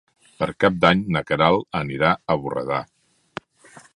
[0.37, 2.83] Per Cap d'Any na Queralt anirà a Borredà.